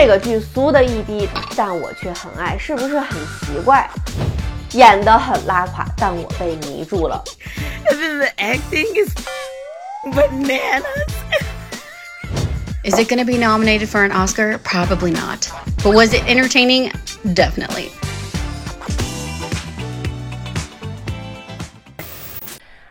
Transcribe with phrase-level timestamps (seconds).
[0.00, 3.90] 这个剧俗的一逼，但我却很爱，是不是很奇怪？
[4.70, 7.20] 演得很拉垮，但我被迷住了。
[7.90, 9.12] The acting is
[10.04, 10.84] bananas.
[12.84, 14.58] Is it going to be nominated for an Oscar?
[14.58, 15.48] Probably not.
[15.82, 16.92] But was it entertaining?
[17.24, 17.88] Definitely.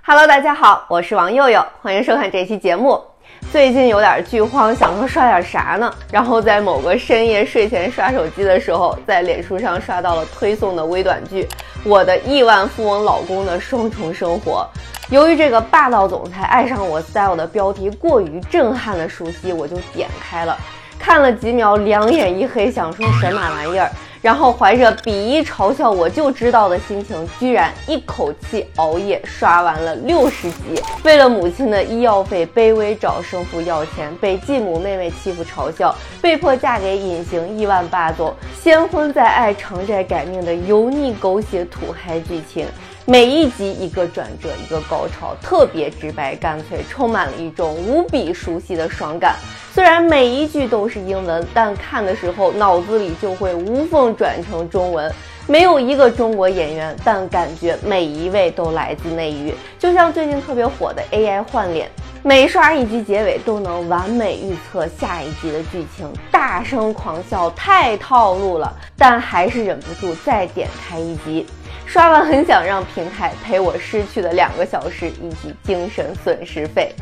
[0.02, 3.02] Hello，大家好，我是王佑佑，欢迎收看这期节目。
[3.50, 5.92] 最近有点剧荒，想说刷点啥呢？
[6.12, 11.44] 然后在某个深夜睡前刷手机的时候，在脸书上刷到了推送的微短剧
[11.86, 14.68] 《我的亿万富翁老公的双重生活》。
[15.10, 20.56] 由于这个霸道总裁爱上我 style 的标题过于震撼的熟悉，我就点开了，
[21.00, 23.90] 看了几秒，两眼一黑，想说神马玩意儿。
[24.22, 30.82] 然后怀着鄙夷嘲笑我就知道的心情，居然一口气熬夜刷完了六十集。
[31.04, 42.68] 为了母亲的医药费，卑微找生父要钱，被继母妹妹欺负嘲笑，被迫嫁给隐形亿万霸总，先婚再爱，偿债改命的油腻狗血土嗨剧情。
[43.10, 49.38] 每一集一个转折，一个高潮，特别直白干脆，充满了一种无比熟悉的爽感。
[49.74, 55.12] 虽然每一句都是英文，但看的时候脑子里就会无缝转成中文。
[55.48, 59.54] 没有一个中国演员，但感觉每一位都来自内娱。
[59.80, 61.90] 就像最近特别火的 AI 换脸，
[62.22, 68.74] 每刷一集结尾都能完美预测下一集的剧情，大声狂笑，太套路了。
[68.98, 71.46] 但还是忍不住再点开一集。
[71.86, 76.94] 刷完很想让平台赔我失去的两个小时以及精神损失费。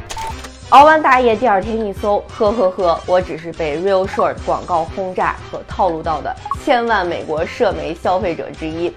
[0.71, 8.91] 熬完大夜，第二天一搜，呵呵呵，我只是被 Real Short 广告轰炸和套路到的千万美国社媒消费者之一。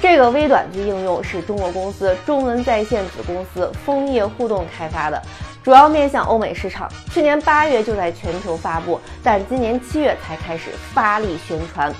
[0.00, 5.20] 这个微短剧应用是中国公司中文在线子公司枫叶互动开发的，
[5.64, 6.88] 主要面向欧美市场。
[7.10, 11.92] 去年八月就在全球发布，但今年七月才开始发力宣传。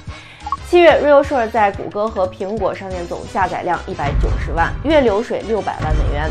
[0.71, 6.31] 七月，Real Short 在谷歌和苹果商店总下载量一百九十万，月流水六百万美元。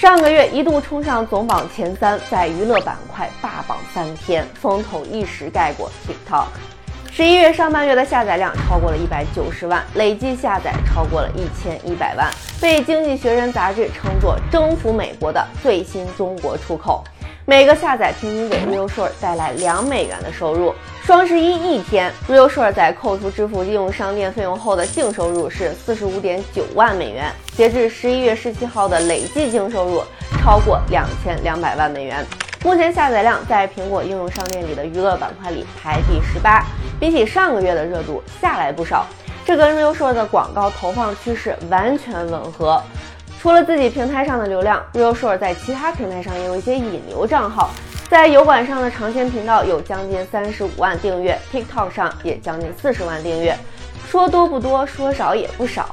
[0.00, 6.46] 上个月一度冲上总榜前三，在娱乐板块霸榜三天，风头一时盖过 TikTok。
[7.12, 17.04] 十一月上半月的下载量超过了一百九十万，累计下载超过了一千一百万，被《经济学人》杂志称作征服美国的最新中国出口。
[17.50, 20.72] 每个下载平均给 Real Short 带来两美元的收入。
[21.02, 27.28] 双十一一天，Real Short 在扣除支付应用商店费用后的净收入是四十五点九万美元。
[27.56, 30.00] 截至十一月十七号的累计净收入
[30.40, 32.24] 超过两千两百万美元。
[32.62, 36.64] 目前下载量在苹果应用商店里的娱乐板块里排第十八，
[37.00, 39.04] 比起上个月的热度下来不少。
[39.44, 42.80] 这跟 Real Short 的广告投放趋势完全吻合。
[43.40, 47.70] 除了自己平台上的流量，Real Short 在其他平台上也有一些引流账号。
[48.10, 53.56] 在油管上的尝鲜频道有将近三十五万订阅，TikTok 上也将近四十万订阅。
[54.10, 55.88] 说多不多，说少也不少。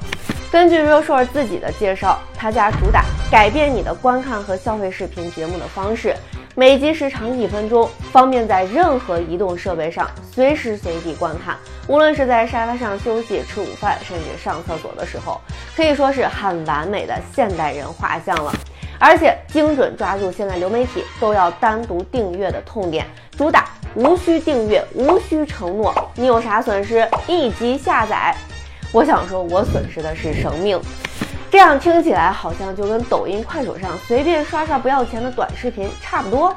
[0.51, 6.13] 根据 Real Short 自己的介绍，他家主打改变你的观看和消费视频节目的方式。
[6.59, 11.55] 每集时长一分钟，方便在任何移动设备上随时随地观看。
[11.87, 15.39] 无论是在沙发上休息、吃午饭，甚至上厕所的时候，
[15.75, 18.51] 可以说是很完美的现代人画像了。
[18.97, 23.05] 而且精准抓住现在流媒体都要单独订阅的痛点，
[23.37, 25.93] 主打无需订阅、无需承诺。
[26.15, 27.07] 你有啥损失？
[27.27, 28.35] 一集下载。
[28.91, 30.81] 我想说，我损失的是生命。
[31.49, 36.53] 这样听起来好像就跟抖音、快手上随便刷刷不要钱的短视频差不多，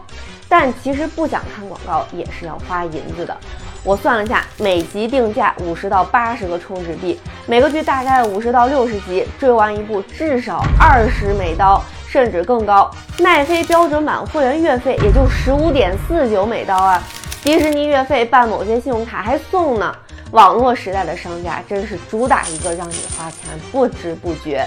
[0.49, 3.37] 但其实不想看广告也是要花银子的。
[3.85, 12.91] 我算了下，每集定价五十到八十个充值币，每个剧大概五十到六十集，追完一部至少二十美刀，甚至更高。
[13.21, 17.03] 奈飞标准版会员月费也就十五点四九美刀啊，
[17.43, 19.95] 迪士尼月费办某些信用卡还送呢。
[20.33, 24.65] 网络时代的商家真是主打一个让你花钱不知不觉。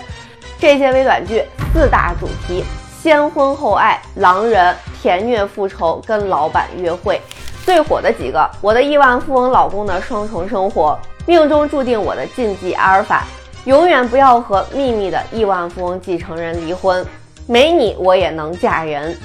[0.59, 1.43] 这些微短剧
[1.73, 2.63] 四大主题：
[3.01, 7.21] 先婚后爱、狼人、甜虐复仇、跟老板约会。
[7.65, 13.23] 最火的几个：我的亿万富翁老公的双重生活、命中注定我的禁忌阿尔法、
[13.63, 17.05] 永远不要和秘密的亿万富翁继承人离婚、
[17.47, 19.17] 没你我也能嫁人。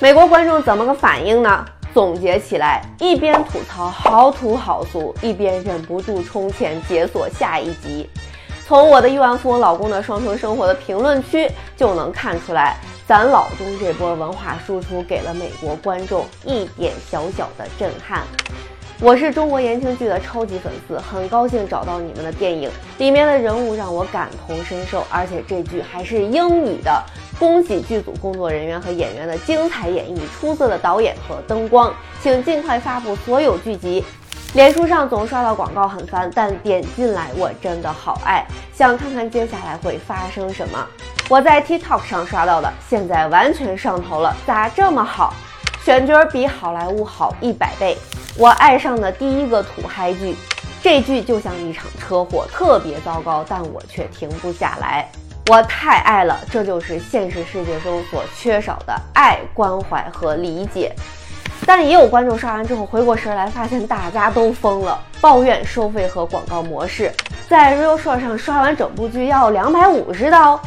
[0.00, 1.64] 美国观众怎么个反应呢？
[1.92, 8.08] 总结起来，一边吐槽好土好俗，一边忍不住充钱解锁下一集。
[8.66, 18.22] 从我的亿万富翁老公的双重生活的评论区就能看出来，咱老中这波文化输出给了美国观众一点小小的震撼。
[19.02, 27.02] 我是中国言情剧的超级粉丝，很高兴找到你们的电影，里面的人物让我感同身受，而且这剧还是英语的。
[27.36, 34.04] 恭喜剧组工作人员和演员的精彩演绎，出色的导演和灯光，请尽快发布所有剧集。
[34.54, 40.78] 脸书上总刷到广告很烦，但点进来我真的好爱，想看看接下来会发生什么。
[41.28, 45.34] 我在 TikTok 上刷到的，现在完全上头了，咋这么好？
[45.84, 47.98] 选角比好莱坞好一百倍。
[48.38, 50.36] 我爱上的第一个土嗨剧，
[50.80, 55.10] 这剧就像一场车祸，特别糟糕，但我却停不下来。
[55.48, 60.94] 我太爱了，这就是现实世界中所缺少的爱、关怀和理解。
[61.66, 67.12] 但也有观众刷完之后回过神来，发现大家都疯了，抱怨收费和广告模式。
[67.48, 70.60] 在 Real Short 上刷完整部剧要两百五十刀，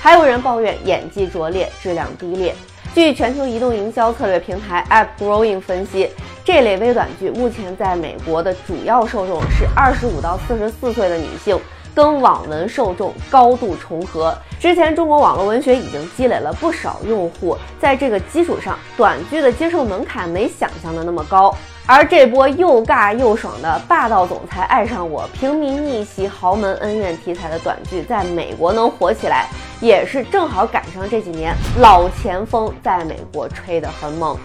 [0.00, 2.54] 还有人抱怨演技拙劣、质量低劣。
[2.92, 6.10] 据全球移动营销策略平台 AppGrowing 分析，
[6.44, 11.56] 这类微短剧目前在美国的主要受众是二十五到四十四岁的女性。
[11.94, 14.36] 跟网文受众高度重合。
[14.58, 21.54] 之前中国网络文学已经积累了不少用户，在这个基础上，短剧的接受门槛没想象的那么高。
[21.86, 29.48] 而这波又尬又爽的霸道总裁爱上我、平民逆袭豪门恩怨题材的短剧，在美国能火起来，
[29.80, 34.36] 也是正好赶上这几年老前锋在美国吹得很猛。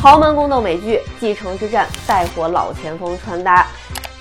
[0.00, 3.66] 豪门宫斗美剧《继承之战》带火老前锋穿搭。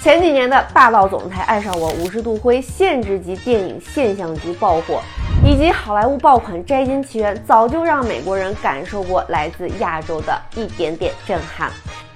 [0.05, 5.01] 前几年的霸道总裁爱上我、五十度灰限制级电影现象级爆火，
[5.43, 11.71] 以及好莱坞爆款《摘金奇缘》，早就让美国人感受过来自亚洲的一点点震撼。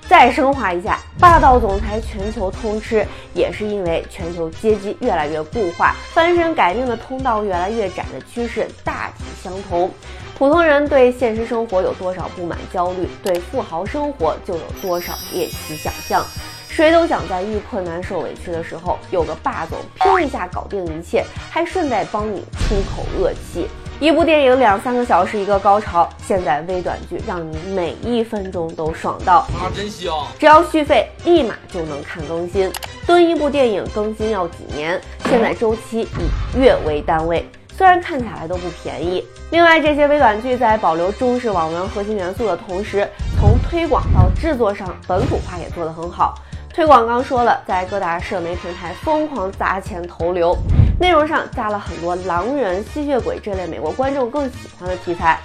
[0.07, 3.03] 再升华一下，霸道总裁全球通吃，
[3.33, 9.89] 也是因为全球阶级越来越固化，翻身改命的通道越来越窄的趋势大体相同。
[10.37, 16.23] 普通人对现实生活有多少不满、焦虑，对富豪生活就有多少猎奇想象。
[16.69, 23.67] 谁都想在遇困难、受委屈的时候，有个霸总拼一下搞定一切，还顺带帮你出口恶气。
[23.99, 29.39] 一部电影两三个小时一个高潮，现在微短剧让你每一分钟都爽到。
[29.39, 30.13] 啊，真香！
[30.39, 32.71] 只要续费，立马就能看更新。
[33.05, 37.45] 蹲一部电影更新要几年，现在周期以月为单位，
[37.75, 39.25] 虽然看起来都不便宜。
[39.51, 43.05] 另外，这些微短剧在保留中式网文核心元素的同时，
[43.37, 46.35] 从推广到制作上本土化也做得很好。
[46.79, 50.57] 推广刚说了，在各大社媒平台疯狂砸钱投流，
[50.97, 55.37] 内容上加了很多狼人、吸血鬼这类美国观众更喜欢的题材，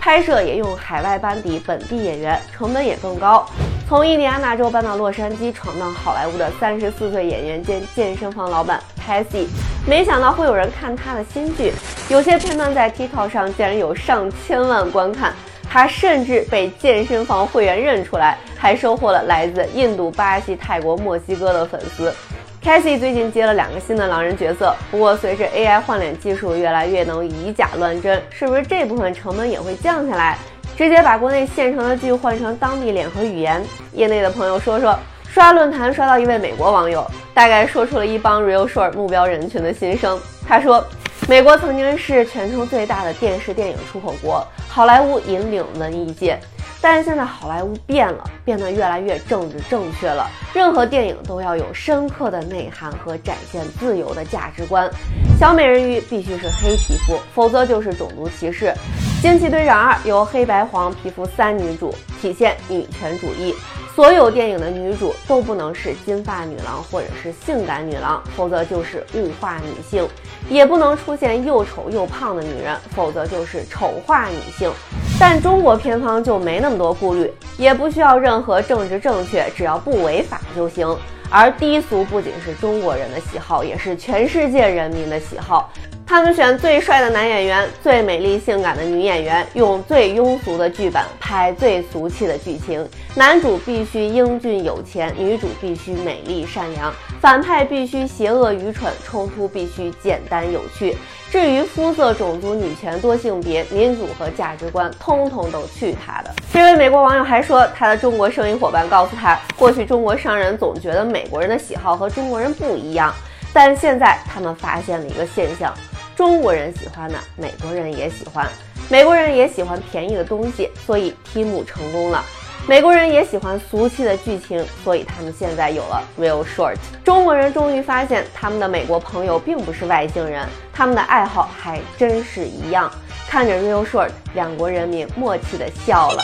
[0.00, 3.46] 拍摄也用海外班底、本地演员，成本也更高。
[3.88, 9.46] 从印第安纳州搬到洛杉矶闯荡好莱坞的三十四岁演员兼健身房老板 Cassie，
[9.86, 11.72] 没想到会有人看他的新剧，
[12.08, 15.32] 有些片段在 TikTok 上竟然有上千万观看。
[15.72, 22.12] 他甚至被健身房会员认出来，还收获了来自印度、巴西、泰国、墨西哥的粉丝。
[22.60, 30.36] Cassie 最近接了两个新的狼人角色，不过随着 AI 换脸技术越来越能以假乱真，是不是这部分成本也会降下来？
[30.76, 33.64] 直接把国内现成的剧换成当地脸和语言？
[33.92, 34.98] 业内的朋友说说。
[35.32, 40.18] 刷论坛刷到一位美国网友，大概说出了一帮 Real Short 目标人群的心声。
[40.48, 40.84] 他说。
[41.30, 46.36] 美国曾经是全球最大的电视电影出口国，好莱坞引领文艺界。
[46.80, 50.28] 但是现在好莱坞变了，变得越来越政治正确了。
[50.52, 54.90] 任何电影都要有深刻的内涵和展现自由的价值观。
[55.38, 58.74] 小美人鱼必须是黑皮肤，否则就是种族歧视。
[59.22, 63.54] 惊奇队长二由黑白黄皮肤三女主，体现女权主义。
[63.94, 70.06] 所有电影的女主都不能是金发女郎或者是性感女郎，否则就是物化女性；
[70.48, 74.72] 也不能出现又丑又胖的女人，否则就是丑化女性。
[75.18, 80.96] 但中国片方就没那么多顾虑，也不需要任何政治正确，只要不违法就行。
[81.28, 85.70] 而低俗不仅是中国人的喜好，也是全世界人民的喜好。
[86.10, 92.84] 他们选最帅的男演员、最美丽性感的女演员，用最庸俗的剧本拍最俗气的剧情。
[93.14, 100.96] 男主必须英俊有钱，女主必须美丽善良，反派必须邪恶愚蠢，冲突必须简单有趣。
[101.30, 106.34] 至于肤色、种族、女权、多性别、民主和价值观，通通都去他的。
[106.52, 113.14] 这位美国网友还说，他的中国生意伙伴告诉他，过去中国商人总觉得美国人的喜好和中国人不一样，
[113.52, 115.72] 但现在他们发现了一个现象。
[116.20, 118.46] 中国人喜欢的，美国人也喜欢；
[118.90, 122.22] 美国人也喜欢便宜的东西，所以 Tim 成功了。
[122.68, 126.76] 美国人也喜欢俗气的剧情，所以他们现在有了 Real Short。
[127.02, 132.92] 中国人终于发现，他们的美国朋友并不是外星人，他们的爱好还真是一样。
[133.26, 136.22] 看着 Real Short，两国人民默契的笑了。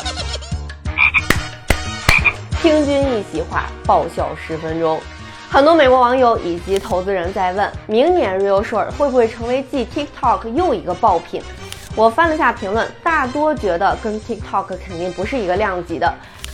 [2.61, 5.01] 听君一席话，爆笑十分钟。
[5.49, 11.41] 很多美国网友以及投资人在问，明年 Real Short 会不会成为继 TikTok 又一个爆品？
[11.95, 16.13] 我翻了下评论，大多觉得跟 TikTok 肯定不是一个量级的。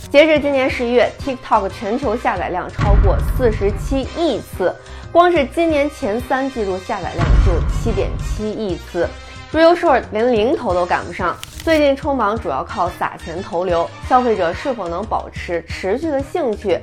[0.09, 4.73] 截至今年十一月，TikTok 全球下载量超过四十七亿次，
[5.11, 9.09] 光是今年前三季度下载量就七点七亿次。
[9.51, 16.79] Real Short 连零头都赶不上，最近冲榜主要靠撒钱投流，消费者是否能保持持续的兴趣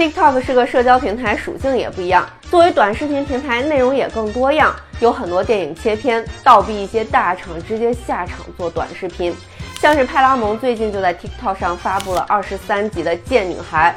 [0.00, 2.26] ？TikTok 是个社交平台，属性也不一样。
[2.50, 9.36] 作为短视频平台，内容也更多样，有很多电影切片，倒逼一些大厂直接下场做短视频。
[9.78, 13.94] 像是派拉蒙最近就在 TikTok 上发布了二十三集的《贱女孩》，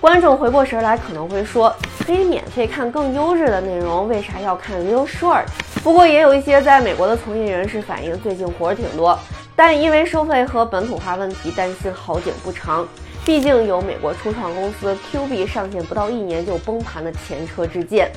[0.00, 1.72] 观众回过神来可能会说，
[2.04, 5.44] 可以免费看更优质的内容，为啥要看 Real Short？
[5.84, 9.16] 不过也有一些在美国的从业人士反映，最近活儿挺多，
[9.54, 12.84] 但因为收费和本土化问题，担心好景不长。
[13.24, 18.12] 毕竟有美国初创公司 Q B 上线不到一年就崩盘的前车之鉴，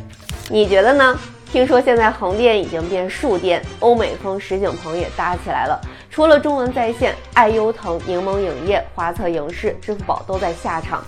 [0.49, 1.17] 你觉得呢？
[1.49, 5.79] 听说现在横店已经变竖店，欧美风实景棚也搭起来了。
[6.11, 11.01] 除了中文在线，爱优腾、柠檬影业、华策影视、支付宝都在下场。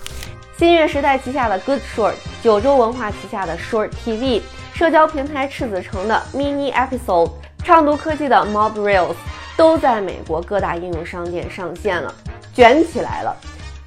[0.56, 4.40] 新月时代旗下的 Good Short、九州文化旗下的 Short TV、
[4.72, 9.14] 社交平台赤子城的 Mini Episode、畅读科技的 Mob Reels，
[9.58, 12.14] 都在美国各大应用商店上线了，
[12.54, 13.36] 卷起来了。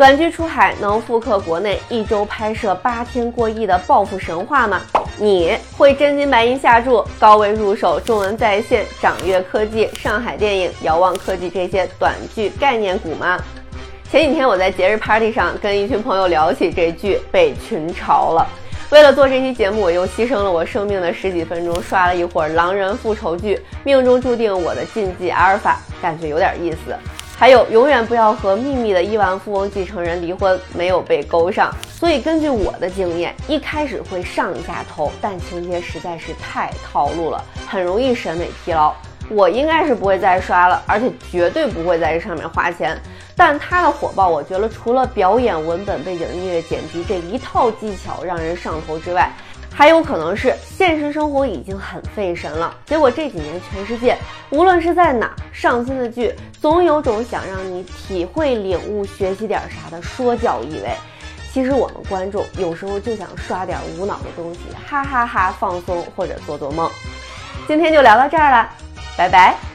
[0.03, 4.81] 短剧出海能复刻国内一周拍摄八天过亿的暴富神话吗？
[5.17, 13.41] 你会真金白银下注高位入手中文在线、掌阅科技、上海电影、遥望科技这些短剧概念股吗？
[14.11, 18.45] 前几天我在节日 party 上跟一群朋友聊起这剧，被群嘲了。
[18.89, 23.55] 为了做这期节目，我又牺牲了我生命的十几分钟，刷了一会儿狼人复仇剧
[23.85, 26.93] 《命中注定我的禁忌阿尔法》，感觉有点意思。
[27.43, 31.75] 还有，永远不要和秘密的亿万富翁继承人离婚，没有被勾上。
[31.91, 38.93] 所以根据我的经验，一开始会上一下头，但情节实在是太套路了，很容易审美疲劳。
[39.29, 42.97] 我应该是不会再刷了，而且绝对不会在这上面花钱。
[43.35, 49.29] 但它的火爆，我觉得除了表演、文本、背景音乐、剪辑这一套技巧让人上头之外，
[49.75, 54.15] 还有可能是现实生活已经很费神了，结果这几年全世界
[54.51, 60.95] 无论是在哪上新的剧，总有种想让你体会、领悟、学习点啥的说教意味。
[61.51, 66.89] 其实我们观众有时候就想刷点无脑的东西，哈哈哈，放松或者做做梦。
[67.67, 68.69] 今天就聊到这儿了，
[69.17, 69.72] 拜拜。